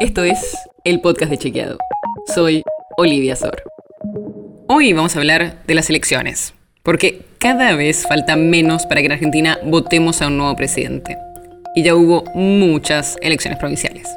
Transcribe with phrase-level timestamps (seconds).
[0.00, 1.76] Esto es el podcast de Chequeado.
[2.32, 2.62] Soy
[2.96, 3.64] Olivia Sor.
[4.68, 9.12] Hoy vamos a hablar de las elecciones, porque cada vez falta menos para que en
[9.12, 11.18] Argentina votemos a un nuevo presidente.
[11.74, 14.08] Y ya hubo muchas elecciones provinciales.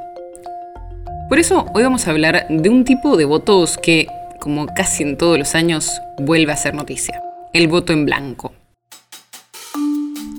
[1.28, 4.06] Por eso hoy vamos a hablar de un tipo de votos que,
[4.40, 7.24] como casi en todos los años, vuelve a ser noticia.
[7.54, 8.54] El voto en blanco.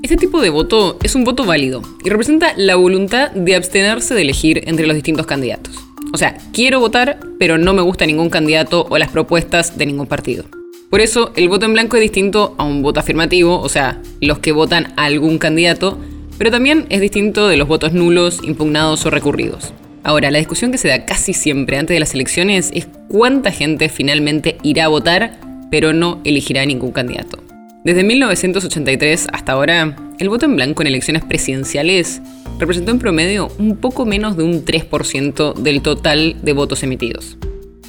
[0.02, 4.22] Este tipo de voto es un voto válido y representa la voluntad de abstenerse de
[4.22, 5.76] elegir entre los distintos candidatos.
[6.12, 10.08] O sea, quiero votar, pero no me gusta ningún candidato o las propuestas de ningún
[10.08, 10.44] partido.
[10.90, 14.40] Por eso, el voto en blanco es distinto a un voto afirmativo, o sea, los
[14.40, 15.98] que votan a algún candidato,
[16.36, 19.72] pero también es distinto de los votos nulos, impugnados o recurridos.
[20.02, 23.88] Ahora, la discusión que se da casi siempre antes de las elecciones es cuánta gente
[23.88, 25.38] finalmente irá a votar,
[25.70, 27.41] pero no elegirá ningún candidato.
[27.84, 32.22] Desde 1983 hasta ahora, el voto en blanco en elecciones presidenciales
[32.60, 37.38] representó en promedio un poco menos de un 3% del total de votos emitidos.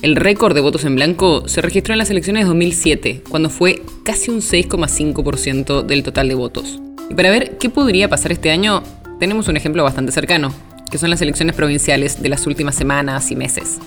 [0.01, 3.83] El récord de votos en blanco se registró en las elecciones de 2007, cuando fue
[4.03, 6.79] casi un 6,5% del total de votos.
[7.11, 8.81] Y para ver qué podría pasar este año,
[9.19, 10.51] tenemos un ejemplo bastante cercano,
[10.89, 13.77] que son las elecciones provinciales de las últimas semanas y meses.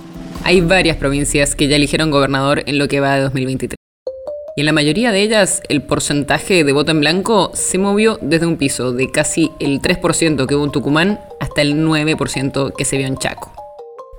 [0.45, 3.77] Hay varias provincias que ya eligieron gobernador en lo que va de 2023
[4.57, 8.47] y en la mayoría de ellas el porcentaje de voto en blanco se movió desde
[8.47, 12.97] un piso de casi el 3% que hubo en Tucumán hasta el 9% que se
[12.97, 13.53] vio en Chaco.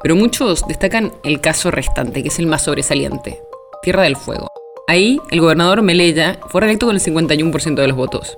[0.03, 3.41] Pero muchos destacan el caso restante, que es el más sobresaliente,
[3.81, 4.47] Tierra del Fuego.
[4.87, 8.37] Ahí el gobernador Melella fue reelecto con el 51% de los votos.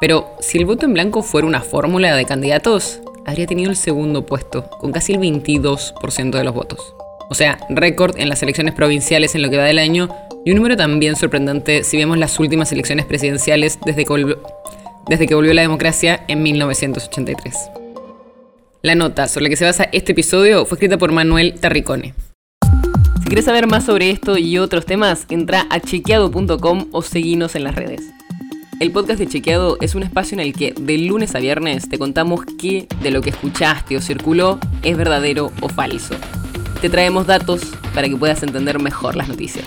[0.00, 4.26] Pero si el voto en blanco fuera una fórmula de candidatos, habría tenido el segundo
[4.26, 6.96] puesto, con casi el 22% de los votos.
[7.30, 10.08] O sea, récord en las elecciones provinciales en lo que va del año
[10.44, 15.62] y un número también sorprendente si vemos las últimas elecciones presidenciales desde que volvió, la
[15.62, 17.54] democracia en 1983.
[18.82, 22.14] La nota sobre la que se basa este episodio fue escrita por Manuel Tarricone.
[23.22, 27.64] Si quieres saber más sobre esto y otros temas, entra a chequeado.com o seguinos en
[27.64, 28.02] las redes.
[28.80, 31.98] El podcast de Chequeado es un espacio en el que de lunes a viernes te
[31.98, 36.16] contamos qué de lo que escuchaste o circuló es verdadero o falso.
[36.80, 37.62] Te traemos datos
[37.94, 39.66] para que puedas entender mejor las noticias